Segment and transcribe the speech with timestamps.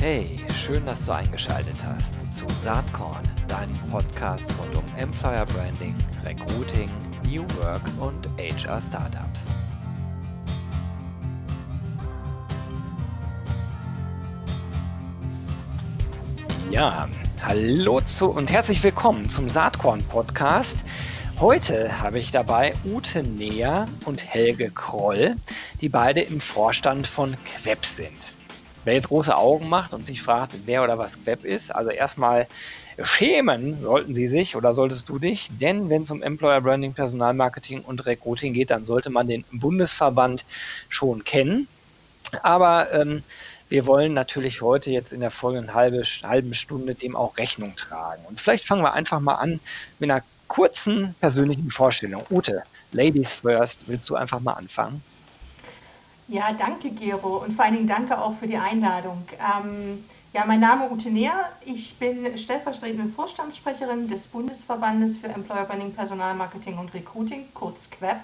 [0.00, 5.94] Hey, schön, dass du eingeschaltet hast zu Saatkorn, deinem Podcast rund um Employer Branding,
[6.24, 6.88] Recruiting,
[7.26, 9.48] New Work und HR Startups.
[16.70, 17.06] Ja,
[17.42, 20.78] hallo zu und herzlich willkommen zum Saatkorn Podcast.
[21.40, 25.36] Heute habe ich dabei Ute Neher und Helge Kroll,
[25.82, 28.39] die beide im Vorstand von Queb sind.
[28.84, 32.46] Wer jetzt große Augen macht und sich fragt, wer oder was Queb ist, also erstmal
[33.02, 37.82] schämen sollten sie sich oder solltest du dich, denn wenn es um Employer Branding, Personalmarketing
[37.82, 40.44] und Recruiting geht, dann sollte man den Bundesverband
[40.88, 41.68] schon kennen.
[42.42, 43.22] Aber ähm,
[43.68, 48.22] wir wollen natürlich heute jetzt in der folgenden halbe, halben Stunde dem auch Rechnung tragen.
[48.28, 49.60] Und vielleicht fangen wir einfach mal an
[49.98, 52.24] mit einer kurzen persönlichen Vorstellung.
[52.30, 55.02] Ute, Ladies first, willst du einfach mal anfangen?
[56.30, 59.26] Ja, danke Gero und vor allen Dingen danke auch für die Einladung.
[59.40, 61.48] Ähm, ja, mein Name ist Ute Neher.
[61.64, 68.14] Ich bin stellvertretende Vorstandssprecherin des Bundesverbandes für Employer Branding, Personalmarketing und Recruiting, kurz QUEP.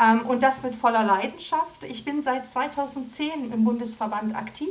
[0.00, 1.84] Ähm, und das mit voller Leidenschaft.
[1.86, 4.70] Ich bin seit 2010 im Bundesverband aktiv.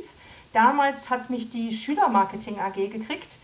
[0.51, 3.37] Damals hat mich die Schülermarketing AG gekriegt.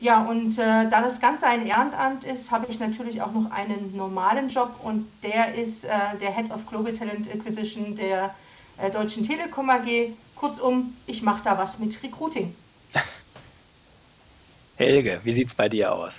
[0.00, 3.96] Ja, und äh, da das Ganze ein Ehrenamt ist, habe ich natürlich auch noch einen
[3.96, 8.34] normalen Job und der ist äh, der Head of Global Talent Acquisition der
[8.80, 10.12] äh, Deutschen Telekom AG.
[10.34, 12.54] Kurzum, ich mache da was mit Recruiting.
[14.76, 16.18] Helge, wie sieht es bei dir aus?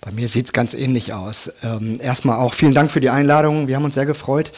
[0.00, 1.52] Bei mir sieht es ganz ähnlich aus.
[1.62, 3.68] Ähm, erstmal auch vielen Dank für die Einladung.
[3.68, 4.52] Wir haben uns sehr gefreut.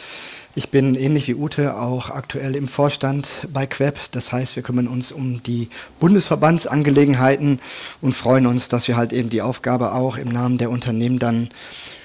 [0.55, 3.97] Ich bin ähnlich wie Ute auch aktuell im Vorstand bei Queb.
[4.11, 5.69] Das heißt, wir kümmern uns um die
[5.99, 7.59] Bundesverbandsangelegenheiten
[8.01, 11.49] und freuen uns, dass wir halt eben die Aufgabe auch im Namen der Unternehmen dann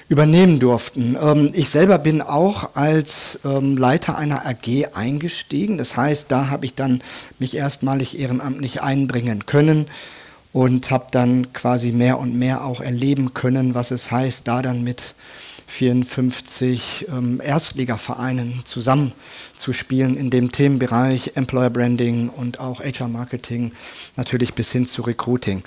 [0.09, 1.15] übernehmen durften.
[1.21, 5.77] Ähm, ich selber bin auch als ähm, Leiter einer AG eingestiegen.
[5.77, 7.01] Das heißt, da habe ich dann
[7.37, 9.87] mich erstmalig ehrenamtlich einbringen können
[10.51, 14.83] und habe dann quasi mehr und mehr auch erleben können, was es heißt, da dann
[14.83, 15.13] mit
[15.67, 23.73] 54 ähm, Erstligavereinen zusammenzuspielen in dem Themenbereich Employer Branding und auch HR Marketing,
[24.15, 25.61] natürlich bis hin zu Recruiting.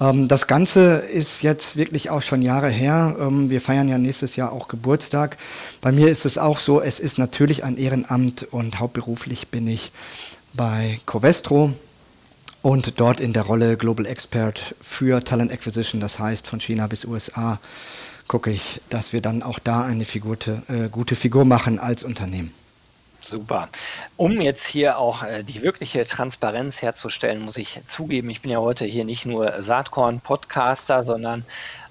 [0.00, 3.16] Ähm, das Ganze ist jetzt wirklich auch schon Jahre her.
[3.18, 5.36] Ähm, wir feiern ja nächstes Jahr auch Geburtstag.
[5.80, 9.92] Bei mir ist es auch so, es ist natürlich ein Ehrenamt und hauptberuflich bin ich
[10.54, 11.72] bei Covestro
[12.62, 17.04] und dort in der Rolle Global Expert für Talent Acquisition, das heißt von China bis
[17.04, 17.60] USA,
[18.26, 22.52] gucke ich, dass wir dann auch da eine Figurte, äh, gute Figur machen als Unternehmen.
[23.20, 23.68] Super.
[24.16, 28.58] Um jetzt hier auch äh, die wirkliche Transparenz herzustellen, muss ich zugeben, ich bin ja
[28.58, 31.44] heute hier nicht nur Saatkorn-Podcaster, sondern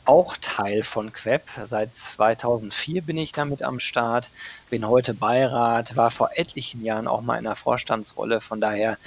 [0.07, 1.43] auch Teil von Queb.
[1.65, 4.29] Seit 2004 bin ich damit am Start,
[4.69, 8.39] bin heute Beirat, war vor etlichen Jahren auch mal in einer Vorstandsrolle.
[8.39, 8.97] Von daher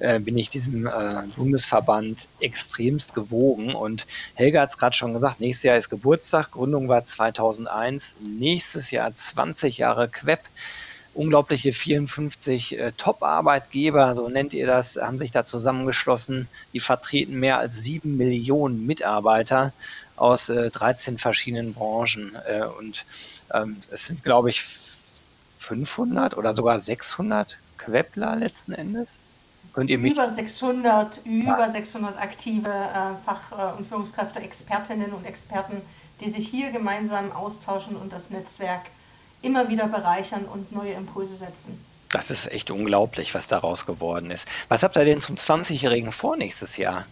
[0.00, 3.74] äh, bin ich diesem äh, Bundesverband extremst gewogen.
[3.74, 8.90] Und Helga hat es gerade schon gesagt, nächstes Jahr ist Geburtstag, Gründung war 2001, nächstes
[8.90, 10.40] Jahr 20 Jahre Queb
[11.14, 16.48] unglaubliche 54 äh, Top-Arbeitgeber, so nennt ihr das, haben sich da zusammengeschlossen.
[16.72, 19.72] Die vertreten mehr als sieben Millionen Mitarbeiter
[20.16, 22.36] aus äh, 13 verschiedenen Branchen.
[22.46, 23.04] Äh, und
[23.52, 24.64] ähm, es sind, glaube ich,
[25.58, 29.18] 500 oder sogar 600 Queppler letzten Endes.
[29.72, 31.68] Könnt ihr mich über 600, über ja.
[31.68, 35.80] 600 aktive äh, Fach- äh, und Führungskräfte, Expertinnen und Experten,
[36.20, 38.82] die sich hier gemeinsam austauschen und das Netzwerk
[39.42, 41.78] immer wieder bereichern und neue Impulse setzen.
[42.10, 44.48] Das ist echt unglaublich, was daraus geworden ist.
[44.68, 47.06] Was habt ihr denn zum 20-Jährigen vor nächstes Jahr?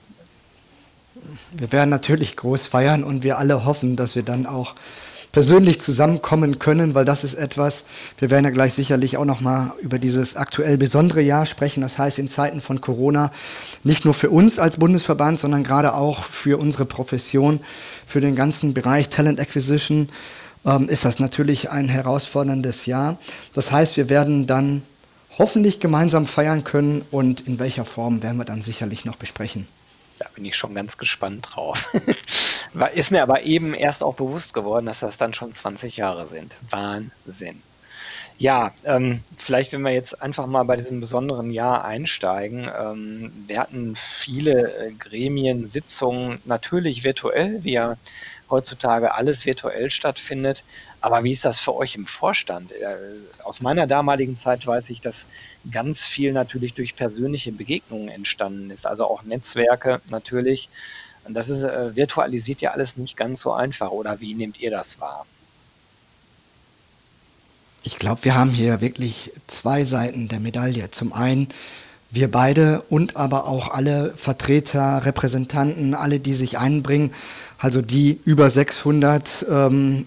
[1.53, 4.75] Wir werden natürlich groß feiern und wir alle hoffen, dass wir dann auch
[5.33, 7.85] persönlich zusammenkommen können, weil das ist etwas,
[8.19, 11.81] wir werden ja gleich sicherlich auch nochmal über dieses aktuell besondere Jahr sprechen.
[11.83, 13.31] Das heißt, in Zeiten von Corona,
[13.85, 17.61] nicht nur für uns als Bundesverband, sondern gerade auch für unsere Profession,
[18.07, 20.09] für den ganzen Bereich Talent Acquisition,
[20.69, 23.19] ähm, ist das natürlich ein herausforderndes Jahr.
[23.55, 24.83] Das heißt, wir werden dann
[25.39, 29.67] hoffentlich gemeinsam feiern können und in welcher Form werden wir dann sicherlich noch besprechen.
[30.19, 31.89] Da bin ich schon ganz gespannt drauf.
[32.95, 36.57] ist mir aber eben erst auch bewusst geworden, dass das dann schon 20 Jahre sind.
[36.71, 37.63] Wahnsinn.
[38.37, 42.71] Ja, ähm, vielleicht, wenn wir jetzt einfach mal bei diesem besonderen Jahr einsteigen.
[42.77, 47.97] Ähm, wir hatten viele äh, Gremien, Sitzungen, natürlich virtuell, ja
[48.51, 50.65] heutzutage alles virtuell stattfindet.
[51.01, 52.73] Aber wie ist das für euch im Vorstand?
[52.73, 52.97] Äh,
[53.45, 55.27] aus meiner damaligen Zeit weiß ich, dass
[55.71, 60.69] ganz viel natürlich durch persönliche Begegnungen entstanden ist, also auch Netzwerke natürlich.
[61.25, 63.91] Und das ist äh, virtualisiert ja alles nicht ganz so einfach.
[63.91, 65.27] Oder wie nehmt ihr das wahr?
[67.83, 70.91] Ich glaube, wir haben hier wirklich zwei Seiten der Medaille.
[70.91, 71.49] Zum einen
[72.11, 77.13] wir beide und aber auch alle Vertreter, Repräsentanten, alle, die sich einbringen,
[77.59, 80.07] also die über 600 ähm,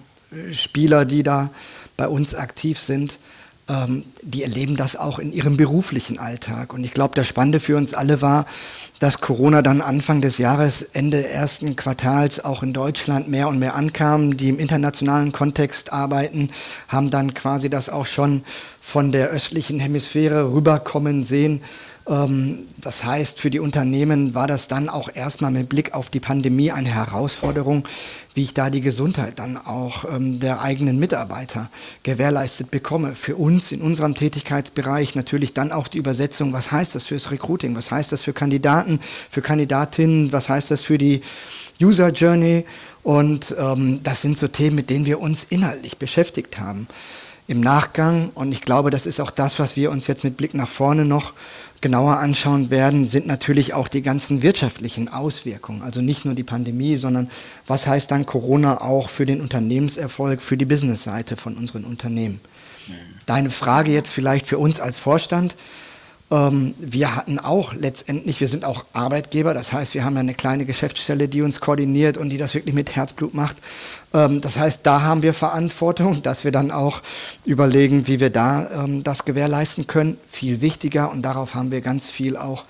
[0.51, 1.49] Spieler, die da
[1.97, 3.19] bei uns aktiv sind,
[3.67, 6.73] ähm, die erleben das auch in ihrem beruflichen Alltag.
[6.73, 8.45] Und ich glaube, das Spannende für uns alle war,
[8.99, 13.75] dass Corona dann Anfang des Jahres, Ende ersten Quartals auch in Deutschland mehr und mehr
[13.75, 14.37] ankam.
[14.37, 16.49] Die im internationalen Kontext arbeiten,
[16.87, 18.43] haben dann quasi das auch schon
[18.81, 21.61] von der östlichen Hemisphäre rüberkommen sehen
[22.77, 26.69] das heißt, für die Unternehmen war das dann auch erstmal mit Blick auf die Pandemie
[26.69, 27.87] eine Herausforderung,
[28.33, 31.69] wie ich da die Gesundheit dann auch ähm, der eigenen Mitarbeiter
[32.03, 33.15] gewährleistet bekomme.
[33.15, 37.77] Für uns in unserem Tätigkeitsbereich natürlich dann auch die Übersetzung, was heißt das fürs Recruiting,
[37.77, 38.99] was heißt das für Kandidaten,
[39.29, 41.21] für Kandidatinnen, was heißt das für die
[41.81, 42.65] User Journey.
[43.03, 46.89] Und ähm, das sind so Themen, mit denen wir uns inhaltlich beschäftigt haben
[47.47, 48.31] im Nachgang.
[48.35, 51.05] Und ich glaube, das ist auch das, was wir uns jetzt mit Blick nach vorne
[51.05, 51.33] noch
[51.81, 55.81] genauer anschauen werden, sind natürlich auch die ganzen wirtschaftlichen Auswirkungen.
[55.81, 57.29] Also nicht nur die Pandemie, sondern
[57.67, 62.39] was heißt dann Corona auch für den Unternehmenserfolg, für die Businessseite von unseren Unternehmen.
[63.25, 65.55] Deine Frage jetzt vielleicht für uns als Vorstand.
[66.31, 70.33] Ähm, wir hatten auch letztendlich, wir sind auch Arbeitgeber, das heißt, wir haben ja eine
[70.33, 73.57] kleine Geschäftsstelle, die uns koordiniert und die das wirklich mit Herzblut macht.
[74.13, 77.01] Ähm, das heißt, da haben wir Verantwortung, dass wir dann auch
[77.45, 80.17] überlegen, wie wir da ähm, das gewährleisten können.
[80.25, 82.65] Viel wichtiger und darauf haben wir ganz viel auch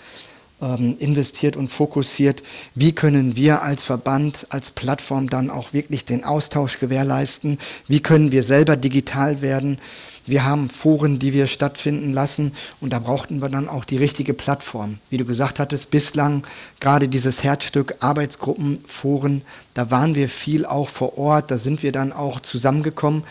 [1.00, 2.44] investiert und fokussiert.
[2.76, 7.58] Wie können wir als Verband, als Plattform dann auch wirklich den Austausch gewährleisten?
[7.88, 9.80] Wie können wir selber digital werden?
[10.26, 14.34] Wir haben Foren, die wir stattfinden lassen und da brauchten wir dann auch die richtige
[14.34, 15.00] Plattform.
[15.10, 16.44] Wie du gesagt hattest, bislang
[16.80, 19.42] gerade dieses Herzstück Arbeitsgruppen, Foren,
[19.74, 23.24] da waren wir viel auch vor Ort, da sind wir dann auch zusammengekommen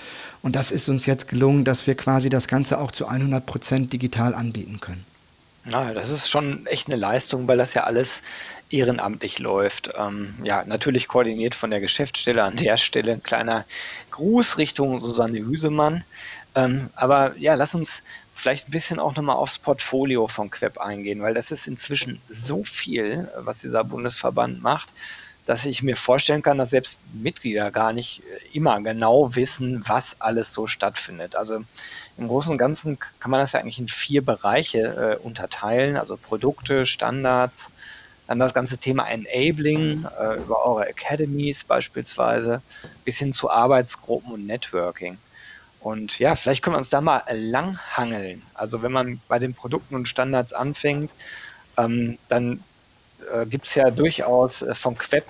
[0.42, 3.92] und das ist uns jetzt gelungen, dass wir quasi das Ganze auch zu 100 Prozent
[3.92, 5.04] digital anbieten können.
[5.64, 8.22] Na, das ist schon echt eine Leistung, weil das ja alles
[8.70, 9.90] ehrenamtlich läuft.
[9.98, 13.12] Ähm, ja, natürlich koordiniert von der Geschäftsstelle an der Stelle.
[13.12, 13.66] Ein kleiner
[14.10, 16.04] Gruß Richtung Susanne Hüsemann.
[16.54, 18.02] Ähm, aber ja, lass uns
[18.34, 22.64] vielleicht ein bisschen auch nochmal aufs Portfolio von Queb eingehen, weil das ist inzwischen so
[22.64, 24.92] viel, was dieser Bundesverband macht,
[25.46, 30.20] dass ich mir vorstellen kann, dass selbst Mitglieder gar nicht äh, immer genau wissen, was
[30.20, 31.34] alles so stattfindet.
[31.34, 31.64] Also
[32.16, 36.16] im Großen und Ganzen kann man das ja eigentlich in vier Bereiche äh, unterteilen, also
[36.16, 37.72] Produkte, Standards,
[38.26, 42.62] dann das ganze Thema Enabling äh, über eure Academies beispielsweise,
[43.04, 45.18] bis hin zu Arbeitsgruppen und Networking.
[45.80, 48.42] Und ja, vielleicht können wir uns da mal langhangeln.
[48.54, 51.10] Also wenn man bei den Produkten und Standards anfängt,
[51.78, 52.62] ähm, dann
[53.32, 55.24] äh, gibt es ja durchaus äh, vom Queb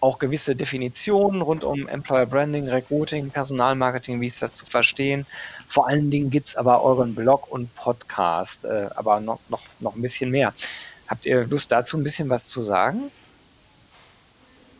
[0.00, 5.26] auch gewisse Definitionen rund um Employer Branding, Recruiting, Personalmarketing, wie ist das zu verstehen.
[5.68, 9.94] Vor allen Dingen gibt es aber euren Blog und Podcast, äh, aber noch, noch, noch
[9.94, 10.54] ein bisschen mehr.
[11.06, 13.10] Habt ihr Lust dazu ein bisschen was zu sagen?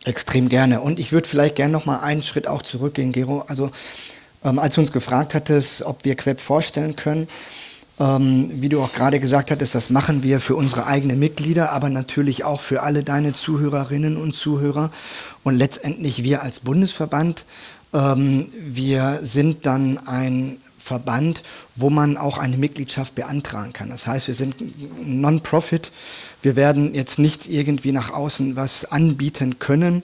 [0.06, 0.80] Extrem gerne.
[0.80, 3.40] Und ich würde vielleicht gerne noch mal einen Schritt auch zurückgehen, Gero.
[3.40, 3.70] Also
[4.44, 7.28] ähm, als du uns gefragt hattest, ob wir Queb vorstellen können,
[7.98, 11.90] ähm, wie du auch gerade gesagt hattest, das machen wir für unsere eigenen Mitglieder, aber
[11.90, 14.90] natürlich auch für alle deine Zuhörerinnen und Zuhörer
[15.44, 17.44] und letztendlich wir als Bundesverband.
[17.92, 21.42] Ähm, wir sind dann ein Verband,
[21.76, 23.90] wo man auch eine Mitgliedschaft beantragen kann.
[23.90, 24.56] Das heißt, wir sind
[25.06, 25.92] Non-Profit.
[26.40, 30.02] Wir werden jetzt nicht irgendwie nach außen was anbieten können,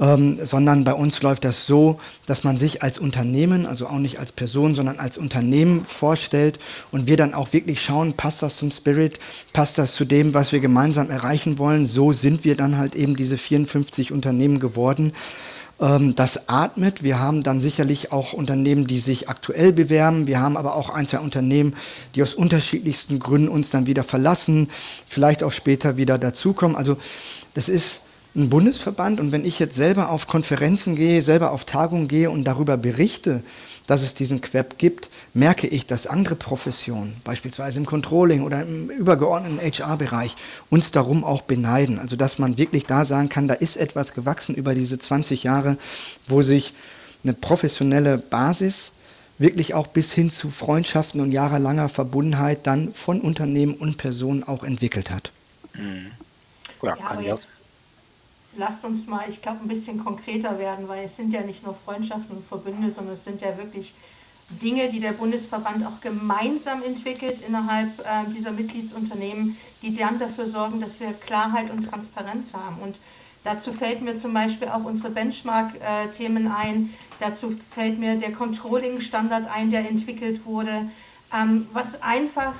[0.00, 4.18] ähm, sondern bei uns läuft das so, dass man sich als Unternehmen, also auch nicht
[4.18, 6.58] als Person, sondern als Unternehmen vorstellt
[6.90, 9.18] und wir dann auch wirklich schauen, passt das zum Spirit,
[9.52, 11.86] passt das zu dem, was wir gemeinsam erreichen wollen.
[11.86, 15.12] So sind wir dann halt eben diese 54 Unternehmen geworden.
[15.80, 17.02] Ähm, das atmet.
[17.02, 20.26] Wir haben dann sicherlich auch Unternehmen, die sich aktuell bewerben.
[20.26, 21.74] Wir haben aber auch ein, zwei Unternehmen,
[22.14, 24.70] die aus unterschiedlichsten Gründen uns dann wieder verlassen,
[25.06, 26.76] vielleicht auch später wieder dazukommen.
[26.76, 26.96] Also
[27.54, 28.03] das ist
[28.36, 32.44] ein Bundesverband und wenn ich jetzt selber auf Konferenzen gehe, selber auf Tagungen gehe und
[32.44, 33.42] darüber berichte,
[33.86, 38.90] dass es diesen Queb gibt, merke ich, dass andere Professionen, beispielsweise im Controlling oder im
[38.90, 40.36] übergeordneten HR-Bereich,
[40.70, 41.98] uns darum auch beneiden.
[41.98, 45.76] Also dass man wirklich da sagen kann, da ist etwas gewachsen über diese 20 Jahre,
[46.26, 46.74] wo sich
[47.22, 48.92] eine professionelle Basis
[49.38, 54.64] wirklich auch bis hin zu Freundschaften und jahrelanger Verbundenheit dann von Unternehmen und Personen auch
[54.64, 55.32] entwickelt hat.
[55.74, 56.06] Mhm.
[56.82, 57.32] Ja, kann ich
[58.56, 61.74] lasst uns mal, ich glaube, ein bisschen konkreter werden, weil es sind ja nicht nur
[61.84, 63.94] Freundschaften und Verbünde, sondern es sind ja wirklich
[64.50, 70.80] Dinge, die der Bundesverband auch gemeinsam entwickelt innerhalb äh, dieser Mitgliedsunternehmen, die dann dafür sorgen,
[70.80, 72.76] dass wir Klarheit und Transparenz haben.
[72.82, 73.00] Und
[73.42, 76.92] dazu fällt mir zum Beispiel auch unsere Benchmark-Themen ein.
[77.20, 80.90] Dazu fällt mir der Controlling-Standard ein, der entwickelt wurde,
[81.32, 82.54] ähm, was einfach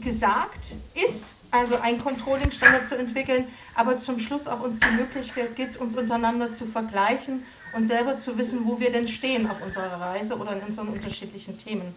[0.00, 3.46] gesagt ist, also einen Controlling-Standard zu entwickeln,
[3.76, 7.44] aber zum Schluss auch uns die Möglichkeit gibt, uns untereinander zu vergleichen
[7.76, 11.56] und selber zu wissen, wo wir denn stehen auf unserer Reise oder in unseren unterschiedlichen
[11.56, 11.94] Themen.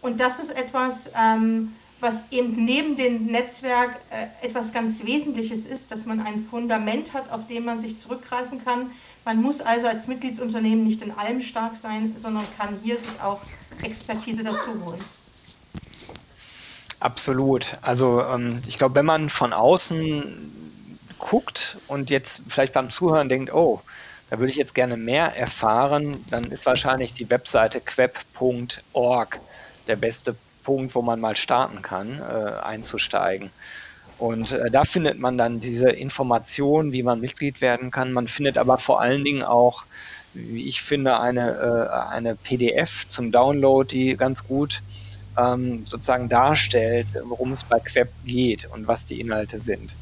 [0.00, 5.90] Und das ist etwas, ähm, was eben neben dem Netzwerk äh, etwas ganz Wesentliches ist,
[5.90, 8.90] dass man ein Fundament hat, auf dem man sich zurückgreifen kann.
[9.24, 13.40] Man muss also als Mitgliedsunternehmen nicht in allem stark sein, sondern kann hier sich auch
[13.82, 15.00] Expertise dazu holen.
[17.00, 17.76] Absolut.
[17.82, 20.52] Also ähm, ich glaube, wenn man von außen
[21.18, 23.80] guckt und jetzt vielleicht beim Zuhören denkt, oh,
[24.30, 29.40] da würde ich jetzt gerne mehr erfahren, dann ist wahrscheinlich die Webseite queb.org
[29.86, 30.34] der beste
[30.64, 33.50] Punkt, wo man mal starten kann, äh, einzusteigen.
[34.18, 38.12] Und äh, da findet man dann diese Informationen, wie man Mitglied werden kann.
[38.12, 39.84] Man findet aber vor allen Dingen auch,
[40.34, 44.82] wie ich finde, eine, äh, eine PDF zum Download, die ganz gut
[45.36, 49.94] ähm, sozusagen darstellt, worum es bei Queb geht und was die Inhalte sind.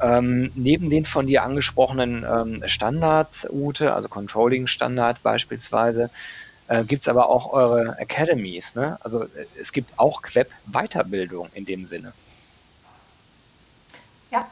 [0.00, 6.10] Ähm, neben den von dir angesprochenen ähm, Standards, Ute, also Controlling Standard beispielsweise,
[6.68, 8.74] äh, gibt es aber auch eure Academies.
[8.74, 8.98] Ne?
[9.02, 12.12] Also äh, es gibt auch Queb Weiterbildung in dem Sinne.
[14.30, 14.46] Ja,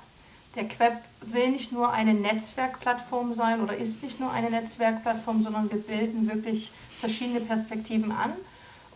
[0.56, 5.71] der Queb will nicht nur eine Netzwerkplattform sein oder ist nicht nur eine Netzwerkplattform, sondern
[5.71, 8.33] wir bilden wirklich verschiedene Perspektiven an.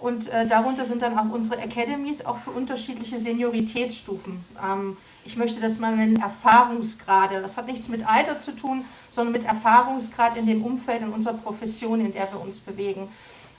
[0.01, 4.43] Und äh, darunter sind dann auch unsere Academies, auch für unterschiedliche Senioritätsstufen.
[4.65, 7.43] Ähm, ich möchte das mal nennen Erfahrungsgrade.
[7.43, 11.35] Das hat nichts mit Alter zu tun, sondern mit Erfahrungsgrad in dem Umfeld, in unserer
[11.35, 13.09] Profession, in der wir uns bewegen.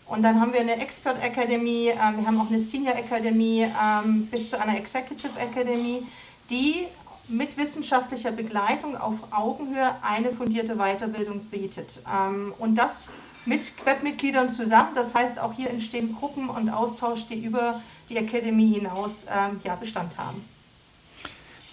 [0.08, 4.26] Und dann haben wir eine Expert Academy, äh, wir haben auch eine Senior Academy ähm,
[4.28, 6.08] bis zu einer Executive Academy,
[6.50, 6.88] die
[7.28, 12.00] mit wissenschaftlicher Begleitung auf Augenhöhe eine fundierte Weiterbildung bietet.
[12.12, 13.08] Ähm, und das
[13.46, 14.90] mit Webmitgliedern zusammen.
[14.96, 19.76] Das heißt, auch hier entstehen Gruppen und Austausch, die über die Academy hinaus ähm, ja,
[19.76, 20.44] Bestand haben.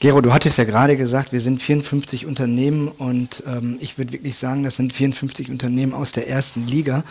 [0.01, 4.37] Gero, du hattest ja gerade gesagt, wir sind 54 Unternehmen und ähm, ich würde wirklich
[4.37, 7.03] sagen, das sind 54 Unternehmen aus der ersten Liga.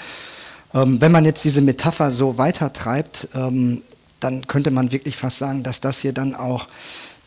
[0.74, 3.82] Ähm, wenn man jetzt diese Metapher so weitertreibt, ähm,
[4.22, 6.68] dann könnte man wirklich fast sagen, dass das hier dann auch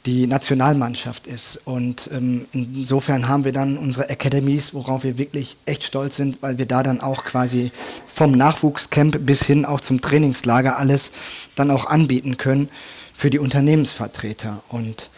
[0.07, 1.61] die Nationalmannschaft ist.
[1.65, 6.59] Und ähm, insofern haben wir dann unsere Academies, worauf wir wirklich echt stolz sind, weil
[6.59, 7.71] wir da dann auch quasi
[8.07, 11.13] vom Nachwuchscamp bis hin auch zum Trainingslager alles
[11.55, 12.69] dann auch anbieten können
[13.13, 14.63] für die Unternehmensvertreter.
[14.69, 15.11] Und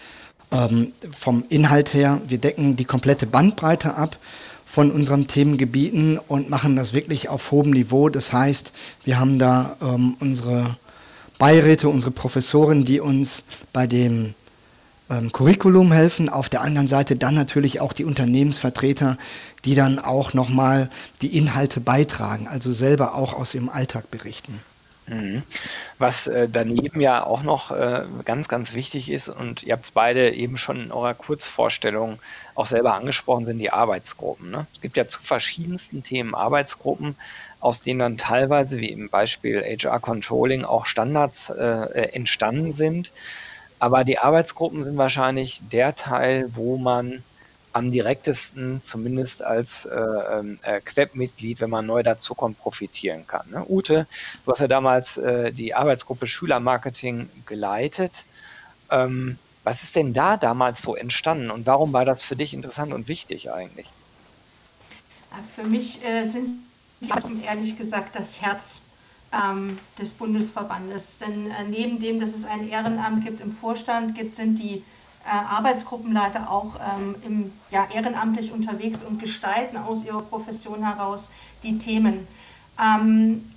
[0.50, 4.18] ähm, vom Inhalt her, wir decken die komplette Bandbreite ab
[4.64, 8.08] von unseren Themengebieten und machen das wirklich auf hohem Niveau.
[8.08, 8.72] Das heißt,
[9.04, 10.76] wir haben da ähm, unsere
[11.38, 14.34] Beiräte, unsere Professoren, die uns bei dem
[15.12, 16.28] ähm, Curriculum helfen.
[16.28, 19.18] Auf der anderen Seite dann natürlich auch die Unternehmensvertreter,
[19.64, 20.90] die dann auch nochmal
[21.20, 24.60] die Inhalte beitragen, also selber auch aus ihrem Alltag berichten.
[25.06, 25.42] Mhm.
[25.98, 29.90] Was äh, daneben ja auch noch äh, ganz, ganz wichtig ist, und ihr habt es
[29.90, 32.18] beide eben schon in eurer Kurzvorstellung
[32.54, 34.50] auch selber angesprochen, sind die Arbeitsgruppen.
[34.50, 34.66] Ne?
[34.72, 37.16] Es gibt ja zu verschiedensten Themen Arbeitsgruppen,
[37.58, 43.12] aus denen dann teilweise, wie im Beispiel HR Controlling, auch Standards äh, äh, entstanden sind.
[43.82, 47.24] Aber die Arbeitsgruppen sind wahrscheinlich der Teil, wo man
[47.72, 53.50] am direktesten, zumindest als äh, ähm, äh, Queb-Mitglied, wenn man neu dazukommt, profitieren kann.
[53.50, 53.66] Ne?
[53.68, 54.06] Ute,
[54.44, 58.24] du hast ja damals äh, die Arbeitsgruppe Schülermarketing geleitet.
[58.88, 62.92] Ähm, was ist denn da damals so entstanden und warum war das für dich interessant
[62.92, 63.88] und wichtig eigentlich?
[65.56, 66.62] Für mich äh, sind
[67.00, 67.10] die
[67.44, 68.82] ehrlich gesagt das Herz
[69.32, 71.18] ähm, des Bundesverbandes.
[71.18, 74.82] Denn äh, neben dem, dass es ein Ehrenamt gibt im Vorstand, gibt, sind die
[75.24, 81.30] äh, Arbeitsgruppenleiter auch ähm, im, ja, ehrenamtlich unterwegs und gestalten aus ihrer Profession heraus
[81.62, 82.26] die Themen.
[82.80, 83.48] Ähm,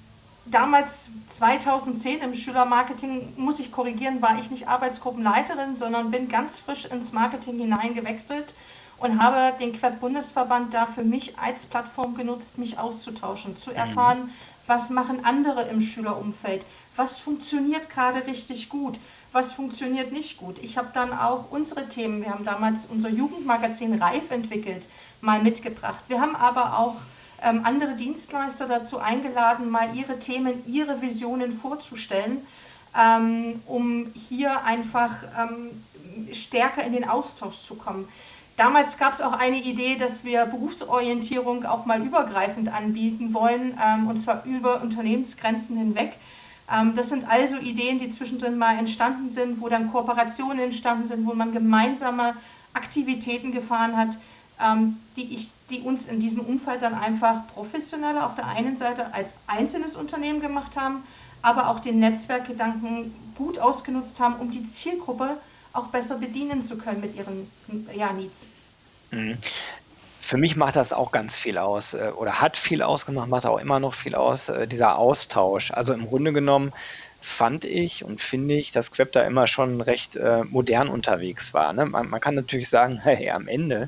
[0.45, 6.85] damals 2010 im Schülermarketing, muss ich korrigieren, war ich nicht Arbeitsgruppenleiterin, sondern bin ganz frisch
[6.85, 8.53] ins Marketing hineingewechselt
[8.97, 13.75] und habe den Queb-Bundesverband da für mich als Plattform genutzt, mich auszutauschen, zu mhm.
[13.75, 14.29] erfahren,
[14.67, 18.99] was machen andere im Schülerumfeld, was funktioniert gerade richtig gut,
[19.31, 20.57] was funktioniert nicht gut.
[20.61, 24.87] Ich habe dann auch unsere Themen, wir haben damals unser Jugendmagazin Reif entwickelt,
[25.21, 26.03] mal mitgebracht.
[26.07, 26.95] Wir haben aber auch
[27.41, 32.45] ähm, andere Dienstleister dazu eingeladen, mal ihre Themen, ihre Visionen vorzustellen,
[32.97, 35.83] ähm, um hier einfach ähm,
[36.33, 38.07] stärker in den Austausch zu kommen.
[38.57, 44.07] Damals gab es auch eine Idee, dass wir Berufsorientierung auch mal übergreifend anbieten wollen, ähm,
[44.07, 46.13] und zwar über Unternehmensgrenzen hinweg.
[46.71, 51.27] Ähm, das sind also Ideen, die zwischendrin mal entstanden sind, wo dann Kooperationen entstanden sind,
[51.27, 52.33] wo man gemeinsame
[52.73, 54.17] Aktivitäten gefahren hat,
[54.61, 59.13] ähm, die, ich, die uns in diesem Umfeld dann einfach professioneller auf der einen Seite
[59.13, 61.03] als einzelnes Unternehmen gemacht haben,
[61.41, 65.37] aber auch den Netzwerkgedanken gut ausgenutzt haben, um die Zielgruppe
[65.75, 67.49] auch besser bedienen zu können mit ihren
[67.93, 68.47] ja, Needs.
[69.11, 69.37] Mhm.
[70.25, 73.59] Für mich macht das auch ganz viel aus äh, oder hat viel ausgemacht, macht auch
[73.59, 75.69] immer noch viel aus, äh, dieser Austausch.
[75.69, 76.73] Also im Grunde genommen
[77.21, 81.73] fand ich und finde ich, dass Queb da immer schon recht äh, modern unterwegs war.
[81.73, 81.85] Ne?
[81.85, 83.87] Man, man, kann natürlich sagen, hey, am Ende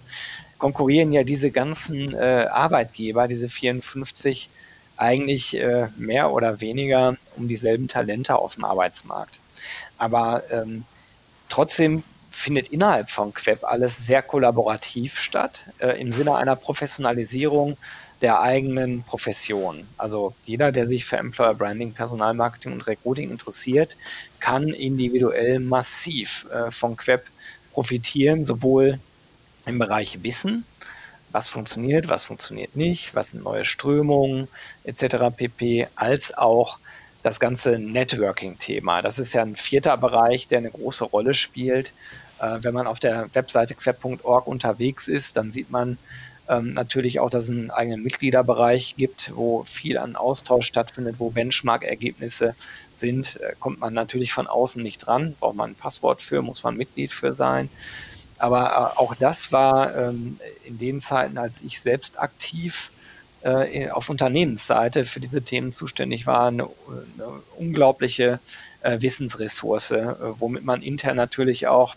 [0.60, 4.50] konkurrieren ja diese ganzen Arbeitgeber, diese 54,
[4.98, 5.56] eigentlich
[5.98, 9.39] mehr oder weniger um dieselben Talente auf dem Arbeitsmarkt.
[10.00, 10.86] Aber ähm,
[11.49, 17.77] trotzdem findet innerhalb von Queb alles sehr kollaborativ statt, äh, im Sinne einer Professionalisierung
[18.21, 19.87] der eigenen Profession.
[19.97, 23.97] Also jeder, der sich für Employer Branding, Personalmarketing und Recruiting interessiert,
[24.39, 27.23] kann individuell massiv äh, von Queb
[27.71, 28.99] profitieren, sowohl
[29.65, 30.65] im Bereich Wissen,
[31.31, 34.47] was funktioniert, was funktioniert nicht, was sind neue Strömungen
[34.83, 35.35] etc.
[35.35, 36.79] pp, als auch
[37.27, 39.01] das ganze Networking-Thema.
[39.01, 41.91] Das ist ja ein vierter Bereich, der eine große Rolle spielt.
[42.39, 45.98] Äh, wenn man auf der Webseite queb.org unterwegs ist, dann sieht man
[46.48, 51.29] ähm, natürlich auch, dass es einen eigenen Mitgliederbereich gibt, wo viel an Austausch stattfindet, wo
[51.29, 52.55] Benchmark-Ergebnisse
[52.96, 53.41] sind.
[53.41, 56.77] Äh, kommt man natürlich von außen nicht dran, braucht man ein Passwort für, muss man
[56.77, 57.69] Mitglied für sein.
[58.38, 62.91] Aber äh, auch das war ähm, in den Zeiten, als ich selbst aktiv
[63.41, 68.39] äh, auf Unternehmensseite für diese Themen zuständig war, eine, eine unglaubliche
[68.82, 71.96] äh, Wissensressource, äh, womit man intern natürlich auch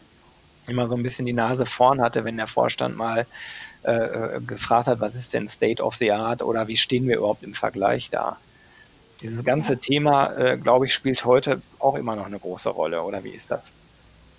[0.67, 3.27] immer so ein bisschen die Nase vorn hatte, wenn der Vorstand mal
[3.83, 7.17] äh, äh, gefragt hat, was ist denn State of the Art oder wie stehen wir
[7.17, 8.39] überhaupt im Vergleich da.
[9.23, 13.29] Dieses ganze Thema, glaube ich, spielt heute auch immer noch eine große Rolle, oder wie
[13.29, 13.71] ist das?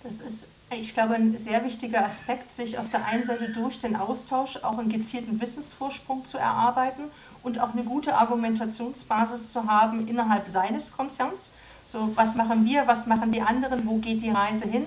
[0.02, 0.48] Das ist
[0.80, 4.78] ich glaube, ein sehr wichtiger Aspekt, sich auf der einen Seite durch den Austausch auch
[4.78, 7.04] einen gezielten Wissensvorsprung zu erarbeiten
[7.42, 11.52] und auch eine gute Argumentationsbasis zu haben innerhalb seines Konzerns.
[11.84, 14.86] So, was machen wir, was machen die anderen, wo geht die Reise hin?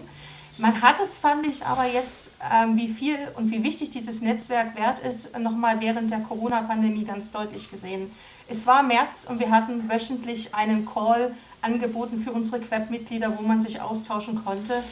[0.58, 4.78] Man hat es, fand ich, aber jetzt, ähm, wie viel und wie wichtig dieses Netzwerk
[4.78, 8.10] wert ist, nochmal während der Corona-Pandemie ganz deutlich gesehen.
[8.48, 13.62] Es war März und wir hatten wöchentlich einen Call angeboten für unsere Queb-Mitglieder, wo man
[13.62, 14.86] sich austauschen konnte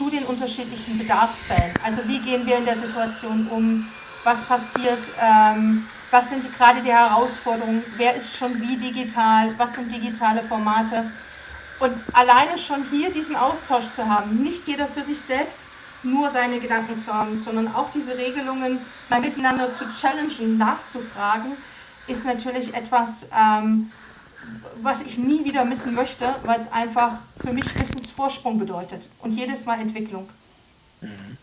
[0.00, 1.74] zu den unterschiedlichen Bedarfsfällen.
[1.84, 3.86] Also wie gehen wir in der Situation um?
[4.24, 4.98] Was passiert?
[5.20, 7.82] Ähm, was sind gerade die Herausforderungen?
[7.98, 9.50] Wer ist schon wie digital?
[9.58, 11.04] Was sind digitale Formate?
[11.80, 15.68] Und alleine schon hier diesen Austausch zu haben, nicht jeder für sich selbst
[16.02, 18.78] nur seine Gedanken zu haben, sondern auch diese Regelungen
[19.10, 21.58] mal miteinander zu challengen, nachzufragen,
[22.06, 23.92] ist natürlich etwas, ähm,
[24.82, 29.66] was ich nie wieder missen möchte, weil es einfach für mich Wissensvorsprung bedeutet und jedes
[29.66, 30.28] Mal Entwicklung.
[31.00, 31.36] Mhm.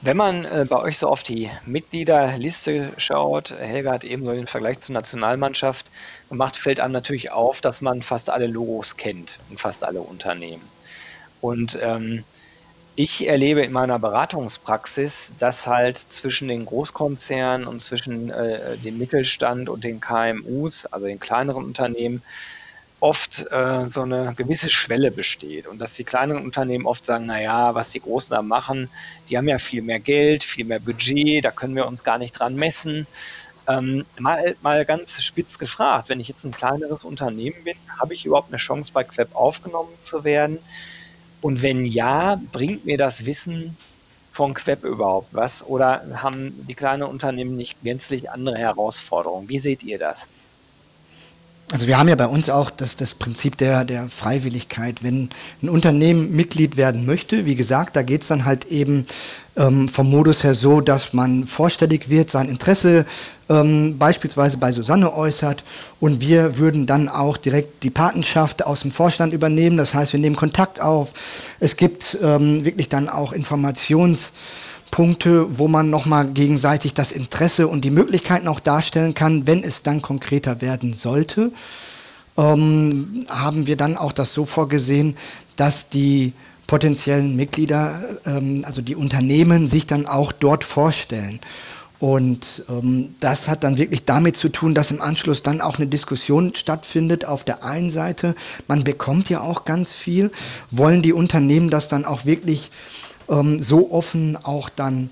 [0.00, 4.46] Wenn man äh, bei euch so auf die Mitgliederliste schaut, Helga hat eben so den
[4.46, 5.90] Vergleich zur Nationalmannschaft
[6.28, 10.62] gemacht, fällt einem natürlich auf, dass man fast alle Logos kennt und fast alle Unternehmen.
[11.40, 12.22] Und ähm,
[12.98, 19.68] ich erlebe in meiner Beratungspraxis, dass halt zwischen den Großkonzernen und zwischen äh, dem Mittelstand
[19.68, 22.24] und den KMUs, also den kleineren Unternehmen,
[22.98, 27.72] oft äh, so eine gewisse Schwelle besteht und dass die kleineren Unternehmen oft sagen, naja,
[27.76, 28.90] was die Großen da machen,
[29.28, 32.32] die haben ja viel mehr Geld, viel mehr Budget, da können wir uns gar nicht
[32.32, 33.06] dran messen.
[33.68, 38.26] Ähm, mal, mal ganz spitz gefragt, wenn ich jetzt ein kleineres Unternehmen bin, habe ich
[38.26, 40.58] überhaupt eine Chance bei Queb aufgenommen zu werden?
[41.40, 43.76] Und wenn ja, bringt mir das Wissen
[44.32, 45.64] von Queb überhaupt was?
[45.64, 49.48] Oder haben die kleinen Unternehmen nicht gänzlich andere Herausforderungen?
[49.48, 50.28] Wie seht ihr das?
[51.70, 55.02] Also wir haben ja bei uns auch das, das Prinzip der, der Freiwilligkeit.
[55.02, 55.28] Wenn
[55.62, 59.04] ein Unternehmen Mitglied werden möchte, wie gesagt, da geht es dann halt eben
[59.54, 63.04] ähm, vom Modus her so, dass man vorstellig wird, sein Interesse
[63.50, 65.62] ähm, beispielsweise bei Susanne äußert
[66.00, 69.76] und wir würden dann auch direkt die Patenschaft aus dem Vorstand übernehmen.
[69.76, 71.12] Das heißt, wir nehmen Kontakt auf.
[71.60, 74.32] Es gibt ähm, wirklich dann auch Informations-
[74.90, 79.82] Punkte, wo man nochmal gegenseitig das Interesse und die Möglichkeiten auch darstellen kann, wenn es
[79.82, 81.52] dann konkreter werden sollte.
[82.36, 85.16] Ähm, haben wir dann auch das so vorgesehen,
[85.56, 86.32] dass die
[86.66, 91.40] potenziellen Mitglieder, ähm, also die Unternehmen, sich dann auch dort vorstellen.
[91.98, 95.88] Und ähm, das hat dann wirklich damit zu tun, dass im Anschluss dann auch eine
[95.88, 97.24] Diskussion stattfindet.
[97.24, 98.36] Auf der einen Seite,
[98.68, 100.30] man bekommt ja auch ganz viel,
[100.70, 102.70] wollen die Unternehmen das dann auch wirklich
[103.28, 105.10] ähm, so offen auch dann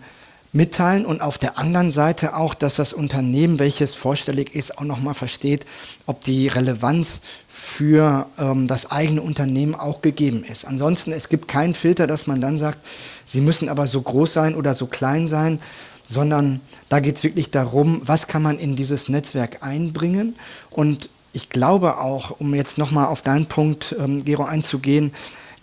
[0.56, 5.14] mitteilen und auf der anderen Seite auch, dass das Unternehmen, welches vorstellig ist, auch nochmal
[5.14, 5.66] versteht,
[6.06, 10.64] ob die Relevanz für ähm, das eigene Unternehmen auch gegeben ist.
[10.64, 12.78] Ansonsten, es gibt keinen Filter, dass man dann sagt,
[13.24, 15.60] sie müssen aber so groß sein oder so klein sein,
[16.08, 20.36] sondern da geht es wirklich darum, was kann man in dieses Netzwerk einbringen
[20.70, 25.12] und ich glaube auch, um jetzt nochmal auf deinen Punkt, ähm, Gero, einzugehen,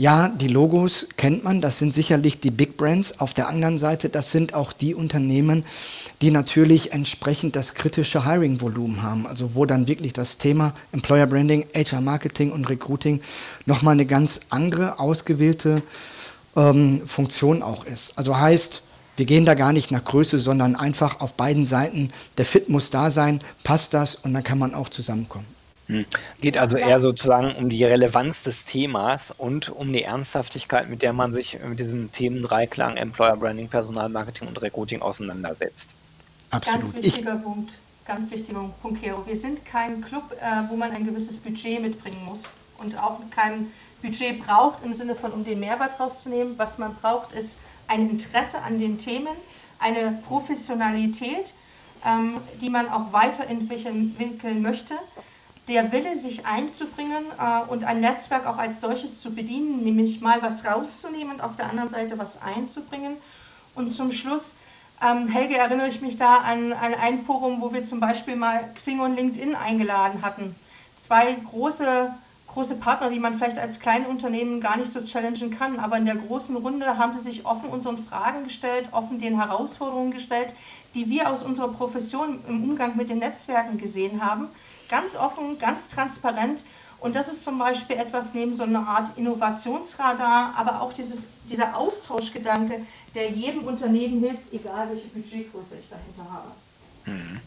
[0.04, 3.22] ja, die Logos kennt man, das sind sicherlich die Big Brands.
[3.22, 5.64] Auf der anderen Seite, das sind auch die Unternehmen,
[6.22, 9.26] die natürlich entsprechend das kritische Hiring-Volumen haben.
[9.26, 13.22] Also wo dann wirklich das Thema Employer Branding, HR Marketing und Recruiting
[13.66, 15.82] nochmal eine ganz andere, ausgewählte
[16.58, 18.12] ähm, Funktion auch ist.
[18.18, 18.82] Also heißt,
[19.16, 22.90] wir gehen da gar nicht nach Größe, sondern einfach auf beiden Seiten, der Fit muss
[22.90, 25.48] da sein, passt das und dann kann man auch zusammenkommen.
[26.40, 31.14] Geht also eher sozusagen um die Relevanz des Themas und um die Ernsthaftigkeit, mit der
[31.14, 35.94] man sich mit diesem Themendreiklang Employer Branding, Personalmarketing und Recruiting auseinandersetzt.
[36.52, 36.82] Absolut.
[36.82, 37.74] Ganz wichtiger ich Punkt.
[38.06, 39.26] Ganz wichtiger Punkt, Kero.
[39.26, 42.44] Wir sind kein Club, äh, wo man ein gewisses Budget mitbringen muss
[42.78, 46.58] und auch kein Budget braucht im Sinne von, um den Mehrwert rauszunehmen.
[46.58, 49.36] Was man braucht, ist ein Interesse an den Themen,
[49.80, 51.54] eine Professionalität,
[52.06, 54.96] ähm, die man auch weiterentwickeln möchte
[55.68, 60.42] der Wille, sich einzubringen äh, und ein Netzwerk auch als solches zu bedienen, nämlich mal
[60.42, 63.18] was rauszunehmen und auf der anderen Seite was einzubringen.
[63.76, 64.56] Und zum Schluss,
[65.02, 68.72] ähm, Helge, erinnere ich mich da an, an ein Forum, wo wir zum Beispiel mal
[68.76, 70.54] Xing und LinkedIn eingeladen hatten.
[71.00, 72.14] Zwei große,
[72.48, 76.16] große Partner, die man vielleicht als Kleinunternehmen gar nicht so challengen kann, aber in der
[76.16, 80.54] großen Runde haben sie sich offen unseren Fragen gestellt, offen den Herausforderungen gestellt,
[80.94, 84.50] die wir aus unserer Profession im Umgang mit den Netzwerken gesehen haben
[84.94, 86.64] ganz offen, ganz transparent.
[87.00, 91.76] Und das ist zum Beispiel etwas neben so einer Art Innovationsradar, aber auch dieses, dieser
[91.76, 92.82] Austauschgedanke,
[93.16, 96.52] der jedem Unternehmen hilft, egal welche Budgetgröße ich dahinter habe.
[97.06, 97.40] Hm.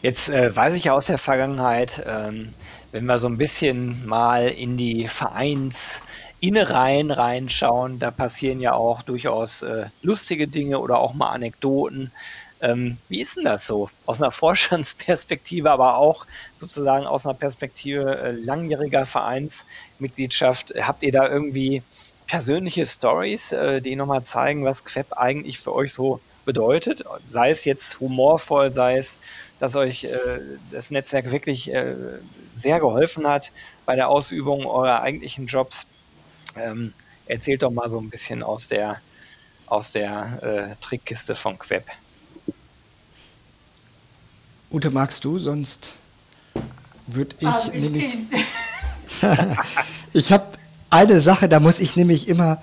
[0.00, 2.52] Jetzt äh, weiß ich ja aus der Vergangenheit, ähm,
[2.90, 9.60] wenn wir so ein bisschen mal in die Vereinsinnereien reinschauen, da passieren ja auch durchaus
[9.62, 12.12] äh, lustige Dinge oder auch mal Anekdoten.
[12.60, 18.18] Ähm, wie ist denn das so aus einer Vorstandsperspektive, aber auch sozusagen aus einer Perspektive
[18.18, 20.74] äh, langjähriger Vereinsmitgliedschaft?
[20.80, 21.82] Habt ihr da irgendwie
[22.26, 27.04] persönliche Stories, äh, die nochmal zeigen, was Queb eigentlich für euch so bedeutet?
[27.24, 29.18] Sei es jetzt humorvoll, sei es,
[29.60, 30.40] dass euch äh,
[30.70, 31.94] das Netzwerk wirklich äh,
[32.54, 33.52] sehr geholfen hat
[33.86, 35.86] bei der Ausübung eurer eigentlichen Jobs.
[36.56, 36.92] Ähm,
[37.26, 39.00] erzählt doch mal so ein bisschen aus der,
[39.66, 41.84] aus der äh, Trickkiste von Queb.
[44.70, 45.38] Ute, magst du?
[45.38, 45.94] Sonst
[47.06, 48.18] würde ich, also ich nämlich.
[50.12, 50.46] ich habe
[50.90, 52.60] eine Sache, da muss ich nämlich immer,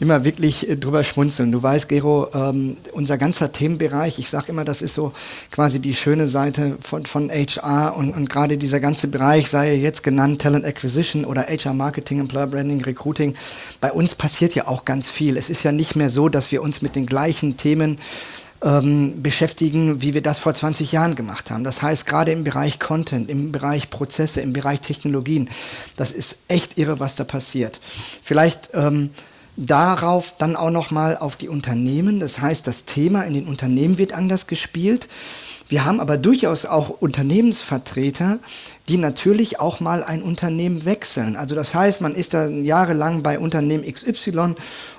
[0.00, 1.52] immer wirklich äh, drüber schmunzeln.
[1.52, 5.12] Du weißt, Gero, ähm, unser ganzer Themenbereich, ich sage immer, das ist so
[5.52, 10.02] quasi die schöne Seite von, von HR und, und gerade dieser ganze Bereich, sei jetzt
[10.02, 13.36] genannt Talent Acquisition oder HR Marketing, Employer Branding, Recruiting.
[13.80, 15.36] Bei uns passiert ja auch ganz viel.
[15.36, 17.98] Es ist ja nicht mehr so, dass wir uns mit den gleichen Themen
[18.62, 21.64] ähm, beschäftigen, wie wir das vor 20 Jahren gemacht haben.
[21.64, 25.50] Das heißt, gerade im Bereich Content, im Bereich Prozesse, im Bereich Technologien,
[25.96, 27.80] das ist echt irre, was da passiert.
[28.22, 29.10] Vielleicht ähm,
[29.56, 32.20] darauf dann auch noch mal auf die Unternehmen.
[32.20, 35.08] Das heißt, das Thema in den Unternehmen wird anders gespielt.
[35.68, 38.38] Wir haben aber durchaus auch Unternehmensvertreter,
[38.88, 41.34] die natürlich auch mal ein Unternehmen wechseln.
[41.36, 44.54] Also das heißt, man ist da jahrelang bei Unternehmen XY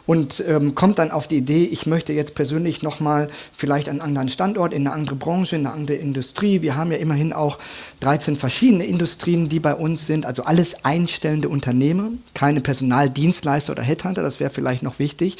[0.05, 4.27] und ähm, kommt dann auf die Idee, ich möchte jetzt persönlich nochmal vielleicht einen anderen
[4.27, 6.61] Standort, in eine andere Branche, in eine andere Industrie.
[6.61, 7.59] Wir haben ja immerhin auch
[8.01, 14.21] 13 verschiedene Industrien, die bei uns sind, also alles einstellende Unternehmen, keine Personaldienstleister oder Headhunter,
[14.21, 15.37] das wäre vielleicht noch wichtig.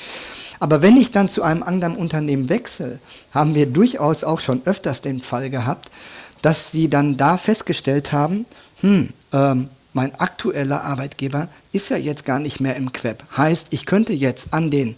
[0.60, 3.00] Aber wenn ich dann zu einem anderen Unternehmen wechsle,
[3.32, 5.92] haben wir durchaus auch schon öfters den Fall gehabt,
[6.42, 8.46] dass sie dann da festgestellt haben,
[8.82, 13.24] hm, ähm, mein aktueller Arbeitgeber ist ja jetzt gar nicht mehr im Queb.
[13.36, 14.96] Heißt, ich könnte jetzt an den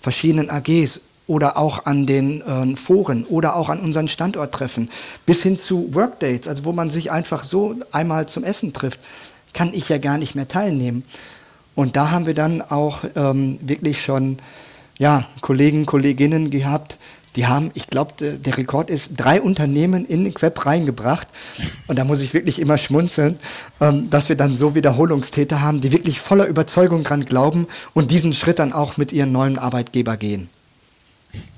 [0.00, 4.90] verschiedenen AGs oder auch an den äh, Foren oder auch an unseren Standort treffen,
[5.26, 9.00] bis hin zu Workdates, also wo man sich einfach so einmal zum Essen trifft,
[9.52, 11.04] kann ich ja gar nicht mehr teilnehmen.
[11.74, 14.38] Und da haben wir dann auch ähm, wirklich schon
[14.98, 16.98] ja, Kollegen, Kolleginnen gehabt,
[17.38, 21.28] die haben, ich glaube, der, der, Rekord ist, drei Unternehmen in den Web reingebracht.
[21.86, 23.38] Und da muss ich wirklich immer schmunzeln,
[23.80, 28.34] ähm, dass wir dann so Wiederholungstäter haben, die wirklich voller Überzeugung dran glauben und diesen
[28.34, 30.50] Schritt dann auch mit ihren neuen Arbeitgeber gehen.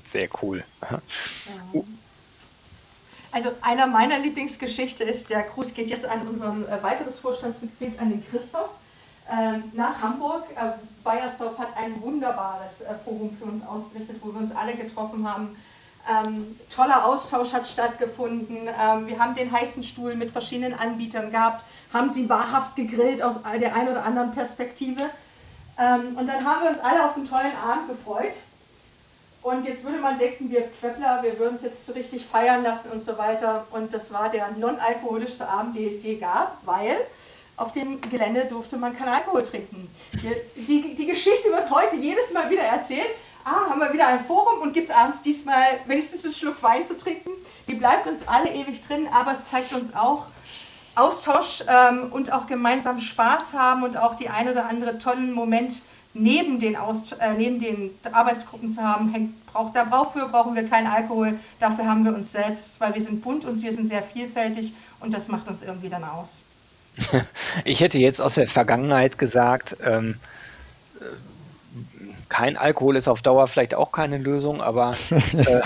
[0.05, 0.63] Sehr cool.
[3.31, 8.11] Also einer meiner Lieblingsgeschichte ist, der Gruß geht jetzt an unseren äh, weiteres Vorstandsmitglied, an
[8.11, 8.69] den Christoph
[9.31, 10.43] ähm, nach Hamburg.
[10.55, 15.27] Äh, Bayersdorf hat ein wunderbares äh, Forum für uns ausgerichtet, wo wir uns alle getroffen
[15.27, 15.55] haben.
[16.09, 18.67] Ähm, toller Austausch hat stattgefunden.
[18.67, 23.35] Ähm, wir haben den heißen Stuhl mit verschiedenen Anbietern gehabt, haben sie wahrhaft gegrillt aus
[23.43, 25.09] der einen oder anderen Perspektive.
[25.77, 28.33] Ähm, und dann haben wir uns alle auf einen tollen Abend gefreut.
[29.43, 32.91] Und jetzt würde man denken, wir Queppler, wir würden es jetzt so richtig feiern lassen
[32.91, 33.65] und so weiter.
[33.71, 36.97] Und das war der non-alkoholischste Abend, den es je gab, weil
[37.57, 39.89] auf dem Gelände durfte man keinen Alkohol trinken.
[40.13, 43.09] Die, die Geschichte wird heute jedes Mal wieder erzählt.
[43.43, 46.85] Ah, haben wir wieder ein Forum und gibt es abends diesmal wenigstens einen Schluck Wein
[46.85, 47.31] zu trinken.
[47.67, 50.27] Die bleibt uns alle ewig drin, aber es zeigt uns auch
[50.95, 55.81] Austausch ähm, und auch gemeinsam Spaß haben und auch die ein oder andere tollen Moment
[56.13, 60.87] neben den, Aus, äh, neben den Arbeitsgruppen zu haben, hängt, braucht, dafür brauchen wir keinen
[60.87, 64.73] Alkohol, dafür haben wir uns selbst, weil wir sind bunt und wir sind sehr vielfältig
[64.99, 66.43] und das macht uns irgendwie dann aus.
[67.63, 70.17] Ich hätte jetzt aus der Vergangenheit gesagt, ähm,
[70.99, 71.05] äh,
[72.31, 75.61] kein Alkohol ist auf Dauer vielleicht auch keine Lösung, aber, äh,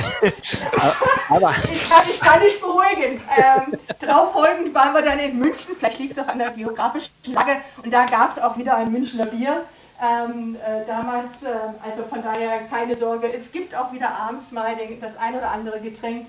[1.30, 3.21] aber ich, kann, ich kann dich beruhigen.
[3.38, 7.12] Ähm, darauf folgend waren wir dann in München, vielleicht liegt es auch an der geografischen
[7.28, 9.63] Lage und da gab es auch wieder ein Münchner Bier
[10.01, 11.43] ähm, äh, damals.
[11.43, 11.49] Äh,
[11.84, 13.32] also von daher keine Sorge.
[13.32, 16.25] Es gibt auch wieder abends mal den, das ein oder andere Getränk.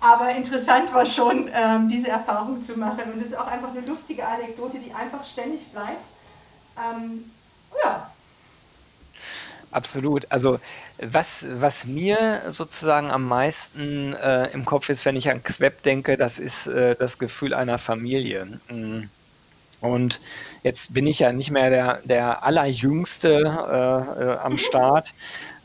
[0.00, 3.12] Aber interessant war schon, ähm, diese Erfahrung zu machen.
[3.12, 6.06] Und es ist auch einfach eine lustige Anekdote, die einfach ständig bleibt.
[6.78, 7.30] Ähm,
[7.82, 8.08] ja.
[9.74, 10.30] Absolut.
[10.30, 10.60] Also
[10.98, 16.16] was, was mir sozusagen am meisten äh, im Kopf ist, wenn ich an Queb denke,
[16.16, 18.60] das ist äh, das Gefühl einer Familie.
[18.70, 19.10] Mhm.
[19.80, 20.20] Und
[20.62, 25.12] jetzt bin ich ja nicht mehr der, der Allerjüngste äh, äh, am Start.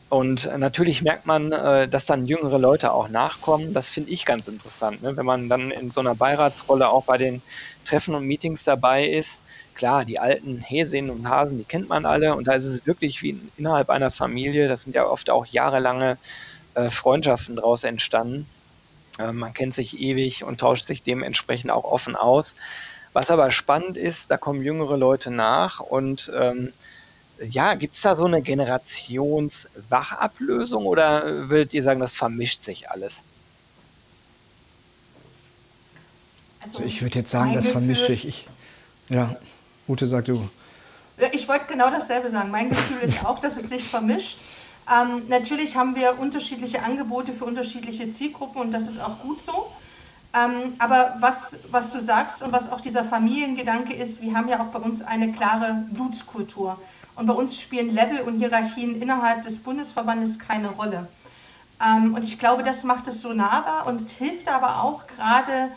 [0.08, 3.72] Und natürlich merkt man, äh, dass dann jüngere Leute auch nachkommen.
[3.72, 5.16] Das finde ich ganz interessant, ne?
[5.16, 7.42] wenn man dann in so einer Beiratsrolle auch bei den
[7.90, 9.42] Treffen und Meetings dabei ist.
[9.74, 12.36] Klar, die alten Häsinnen und Hasen, die kennt man alle.
[12.36, 14.68] Und da ist es wirklich wie innerhalb einer Familie.
[14.68, 16.16] Das sind ja oft auch jahrelange
[16.74, 18.46] äh, Freundschaften daraus entstanden.
[19.18, 22.54] Äh, man kennt sich ewig und tauscht sich dementsprechend auch offen aus.
[23.12, 26.68] Was aber spannend ist, da kommen jüngere Leute nach und ähm,
[27.42, 33.24] ja, gibt es da so eine Generationswachablösung oder würdet ihr sagen, das vermischt sich alles?
[36.60, 38.26] Also ich würde jetzt sagen, das vermischt sich.
[38.26, 38.48] Ich,
[39.08, 39.36] ja,
[39.88, 40.48] Ute, sag du.
[41.32, 42.50] Ich wollte genau dasselbe sagen.
[42.50, 44.40] Mein Gefühl ist auch, dass es sich vermischt.
[44.90, 49.70] Ähm, natürlich haben wir unterschiedliche Angebote für unterschiedliche Zielgruppen und das ist auch gut so.
[50.32, 54.60] Ähm, aber was, was du sagst und was auch dieser Familiengedanke ist, wir haben ja
[54.60, 56.78] auch bei uns eine klare Dudes-Kultur.
[57.16, 61.08] Und bei uns spielen Level und Hierarchien innerhalb des Bundesverbandes keine Rolle.
[61.84, 65.70] Ähm, und ich glaube, das macht es so nahbar und hilft aber auch gerade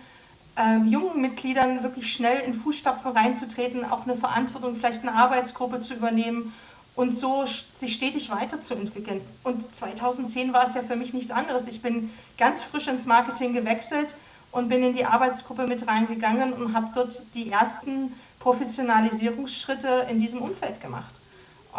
[0.55, 5.95] ähm, jungen Mitgliedern wirklich schnell in Fußstapfen reinzutreten, auch eine Verantwortung, vielleicht eine Arbeitsgruppe zu
[5.95, 6.53] übernehmen
[6.95, 9.21] und so sich stetig weiterzuentwickeln.
[9.43, 11.67] Und 2010 war es ja für mich nichts anderes.
[11.67, 14.15] Ich bin ganz frisch ins Marketing gewechselt
[14.51, 20.41] und bin in die Arbeitsgruppe mit reingegangen und habe dort die ersten Professionalisierungsschritte in diesem
[20.41, 21.15] Umfeld gemacht.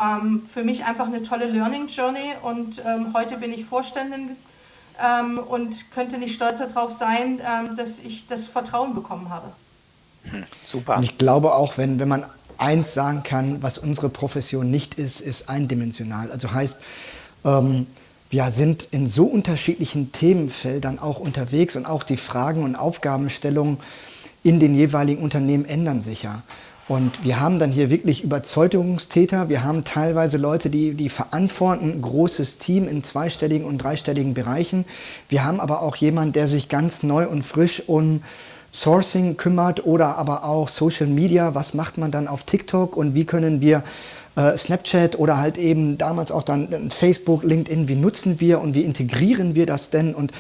[0.00, 4.36] Ähm, für mich einfach eine tolle Learning Journey und ähm, heute bin ich Vorständin
[5.02, 9.52] ähm, und könnte nicht stolzer darauf sein, ähm, dass ich das Vertrauen bekommen habe.
[10.30, 10.96] Hm, super.
[10.96, 12.24] Und ich glaube auch, wenn, wenn man
[12.58, 16.30] eins sagen kann, was unsere Profession nicht ist, ist eindimensional.
[16.30, 16.80] Also heißt,
[17.44, 17.86] ähm,
[18.30, 23.78] wir sind in so unterschiedlichen Themenfeldern auch unterwegs und auch die Fragen und Aufgabenstellungen
[24.42, 26.42] in den jeweiligen Unternehmen ändern sich ja.
[26.86, 29.48] Und wir haben dann hier wirklich Überzeugungstäter.
[29.48, 34.84] Wir haben teilweise Leute, die, die verantworten ein großes Team in zweistelligen und dreistelligen Bereichen.
[35.30, 38.22] Wir haben aber auch jemanden, der sich ganz neu und frisch um
[38.70, 41.54] Sourcing kümmert oder aber auch Social Media.
[41.54, 43.82] Was macht man dann auf TikTok und wie können wir
[44.36, 48.82] äh, Snapchat oder halt eben damals auch dann Facebook, LinkedIn, wie nutzen wir und wie
[48.82, 50.14] integrieren wir das denn?
[50.14, 50.32] Und,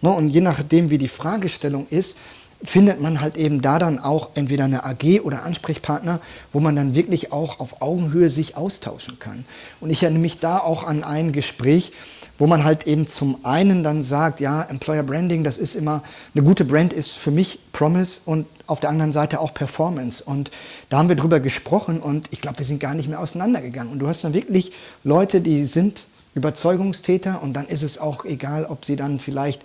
[0.00, 2.16] ne, und je nachdem, wie die Fragestellung ist,
[2.64, 6.20] findet man halt eben da dann auch entweder eine AG oder Ansprechpartner,
[6.52, 9.44] wo man dann wirklich auch auf Augenhöhe sich austauschen kann.
[9.80, 11.92] Und ich erinnere mich da auch an ein Gespräch,
[12.38, 16.02] wo man halt eben zum einen dann sagt, ja, Employer Branding, das ist immer,
[16.34, 20.24] eine gute Brand ist für mich Promise und auf der anderen Seite auch Performance.
[20.24, 20.50] Und
[20.88, 23.92] da haben wir drüber gesprochen und ich glaube, wir sind gar nicht mehr auseinandergegangen.
[23.92, 24.72] Und du hast dann wirklich
[25.04, 29.62] Leute, die sind Überzeugungstäter und dann ist es auch egal, ob sie dann vielleicht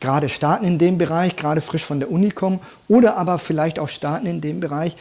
[0.00, 3.88] gerade starten in dem Bereich, gerade frisch von der Uni kommen oder aber vielleicht auch
[3.88, 4.96] starten in dem Bereich,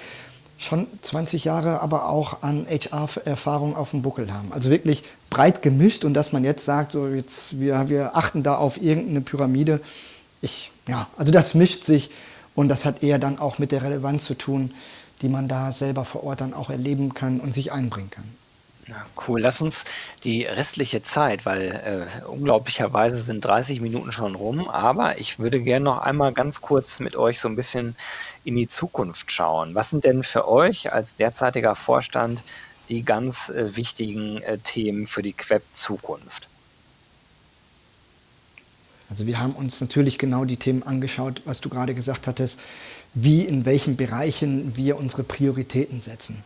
[0.58, 4.52] schon 20 Jahre aber auch an HR-Erfahrung auf dem Buckel haben.
[4.52, 8.56] Also wirklich breit gemischt und dass man jetzt sagt, so jetzt, wir, wir achten da
[8.56, 9.80] auf irgendeine Pyramide.
[10.42, 12.12] Ich, ja, also das mischt sich
[12.56, 14.70] und das hat eher dann auch mit der Relevanz zu tun,
[15.22, 18.26] die man da selber vor Ort dann auch erleben kann und sich einbringen kann.
[19.28, 19.42] Cool.
[19.42, 19.86] Lass uns
[20.24, 25.86] die restliche Zeit, weil äh, unglaublicherweise sind 30 Minuten schon rum, aber ich würde gerne
[25.86, 27.96] noch einmal ganz kurz mit euch so ein bisschen
[28.44, 29.76] in die Zukunft schauen.
[29.76, 32.44] Was sind denn für euch als derzeitiger Vorstand
[32.90, 36.50] die ganz äh, wichtigen äh, Themen für die Queb-Zukunft?
[39.10, 42.60] Also wir haben uns natürlich genau die Themen angeschaut, was du gerade gesagt hattest,
[43.14, 46.44] wie in welchen Bereichen wir unsere Prioritäten setzen.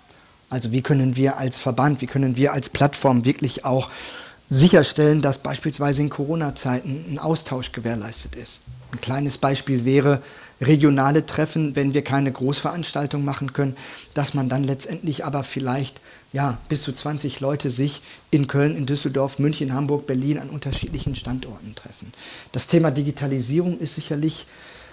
[0.53, 3.89] Also wie können wir als Verband, wie können wir als Plattform wirklich auch
[4.51, 8.59] sicherstellen, dass beispielsweise in Corona-Zeiten ein Austausch gewährleistet ist.
[8.91, 10.21] Ein kleines Beispiel wäre
[10.61, 13.75] regionale Treffen, wenn wir keine Großveranstaltung machen können,
[14.13, 15.99] dass man dann letztendlich aber vielleicht
[16.33, 21.15] ja, bis zu 20 Leute sich in Köln, in Düsseldorf, München, Hamburg, Berlin an unterschiedlichen
[21.15, 22.13] Standorten treffen.
[22.51, 24.45] Das Thema Digitalisierung ist sicherlich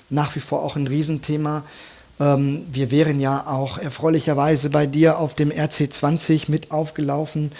[0.08, 1.64] nach wie vor auch ein Riesenthema.
[2.20, 7.50] Ähm, wir wären ja auch erfreulicherweise bei dir auf dem RC20 mit aufgelaufen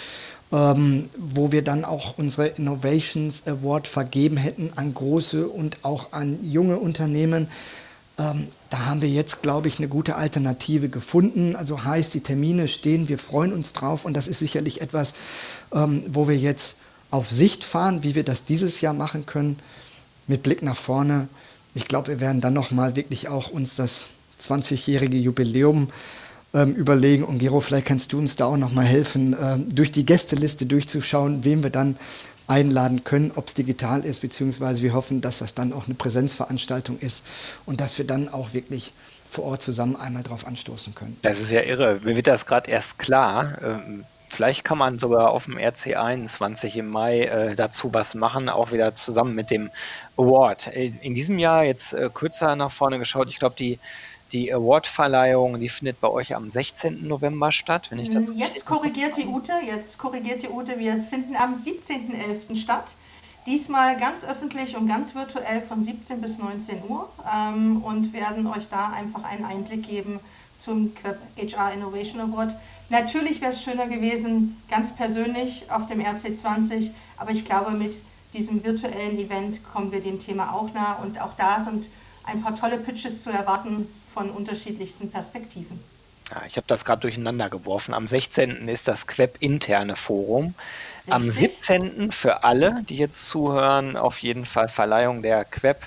[0.51, 6.39] ähm, wo wir dann auch unsere Innovations Award vergeben hätten an große und auch an
[6.43, 7.47] junge Unternehmen.
[8.17, 11.55] Ähm, da haben wir jetzt, glaube ich, eine gute Alternative gefunden.
[11.55, 15.13] Also heißt, die Termine stehen, wir freuen uns drauf und das ist sicherlich etwas,
[15.73, 16.75] ähm, wo wir jetzt
[17.11, 19.57] auf Sicht fahren, wie wir das dieses Jahr machen können,
[20.27, 21.29] mit Blick nach vorne.
[21.73, 24.07] Ich glaube, wir werden dann nochmal wirklich auch uns das
[24.41, 25.89] 20-jährige Jubiläum
[26.53, 27.23] ähm, überlegen.
[27.23, 30.65] Und Gero, vielleicht kannst du uns da auch noch mal helfen, ähm, durch die Gästeliste
[30.65, 31.97] durchzuschauen, wen wir dann
[32.47, 36.99] einladen können, ob es digital ist, beziehungsweise wir hoffen, dass das dann auch eine Präsenzveranstaltung
[36.99, 37.23] ist
[37.65, 38.93] und dass wir dann auch wirklich
[39.29, 41.17] vor Ort zusammen einmal drauf anstoßen können.
[41.21, 42.01] Das ist ja irre.
[42.03, 43.57] Mir wird das gerade erst klar.
[43.63, 48.49] Ähm, vielleicht kann man sogar auf dem RC 21 im Mai äh, dazu was machen,
[48.49, 49.69] auch wieder zusammen mit dem
[50.17, 50.67] Award.
[50.67, 53.29] In diesem Jahr jetzt äh, kürzer nach vorne geschaut.
[53.29, 53.79] Ich glaube, die
[54.31, 57.07] die Awardverleihung, die findet bei euch am 16.
[57.07, 60.97] November statt, wenn ich das hm, Jetzt korrigiert die Ute, jetzt korrigiert die Ute, wir
[60.97, 62.55] finden am 17.11.
[62.55, 62.95] statt.
[63.45, 68.69] Diesmal ganz öffentlich und ganz virtuell von 17 bis 19 Uhr ähm, und werden euch
[68.69, 70.19] da einfach einen Einblick geben
[70.59, 72.55] zum HR Innovation Award.
[72.89, 77.97] Natürlich wäre es schöner gewesen, ganz persönlich auf dem RC20, aber ich glaube, mit
[78.33, 81.89] diesem virtuellen Event kommen wir dem Thema auch nah und auch da sind
[82.23, 85.79] ein paar tolle Pitches zu erwarten, von unterschiedlichsten Perspektiven.
[86.31, 87.93] Ja, ich habe das gerade durcheinander geworfen.
[87.93, 88.67] Am 16.
[88.69, 90.53] ist das Queb-interne Forum.
[90.99, 91.13] Richtig.
[91.13, 92.11] Am 17.
[92.11, 95.77] für alle, die jetzt zuhören, auf jeden Fall Verleihung der Queb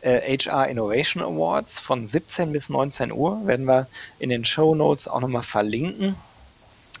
[0.00, 3.46] äh, HR Innovation Awards von 17 bis 19 Uhr.
[3.46, 3.86] Werden wir
[4.18, 6.16] in den Show Notes auch nochmal verlinken.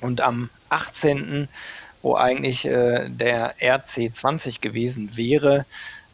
[0.00, 1.48] Und am 18.,
[2.02, 5.64] wo eigentlich äh, der RC20 gewesen wäre,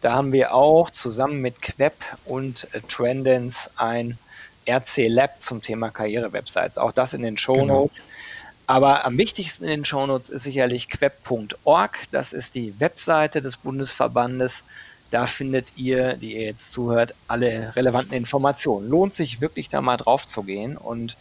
[0.00, 1.94] da haben wir auch zusammen mit Queb
[2.24, 4.18] und äh, Trendens ein
[4.70, 6.78] RC Lab zum Thema Karriere-Websites.
[6.78, 7.90] Auch das in den Show genau.
[8.66, 11.98] Aber am wichtigsten in den Show Notes ist sicherlich queb.org.
[12.12, 14.62] Das ist die Webseite des Bundesverbandes.
[15.10, 18.88] Da findet ihr, die ihr jetzt zuhört, alle relevanten Informationen.
[18.88, 20.76] Lohnt sich wirklich da mal drauf zu gehen.
[20.76, 21.16] Und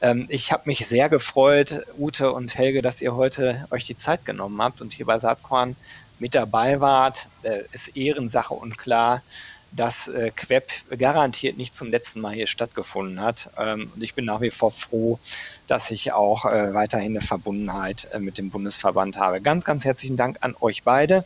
[0.00, 4.24] ähm, ich habe mich sehr gefreut, Ute und Helge, dass ihr heute euch die Zeit
[4.24, 5.76] genommen habt und hier bei Saatkorn
[6.18, 7.26] mit dabei wart.
[7.42, 9.22] Äh, ist Ehrensache und klar
[9.70, 13.50] dass äh, Queb garantiert nicht zum letzten Mal hier stattgefunden hat.
[13.58, 15.18] Ähm, und ich bin nach wie vor froh,
[15.66, 19.40] dass ich auch äh, weiterhin eine Verbundenheit äh, mit dem Bundesverband habe.
[19.40, 21.24] Ganz, ganz herzlichen Dank an euch beide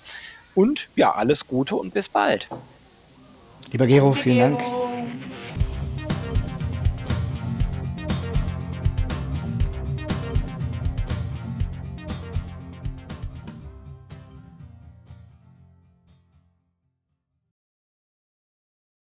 [0.55, 2.49] und ja, alles Gute und bis bald.
[3.71, 4.63] Lieber Gero, vielen Dank.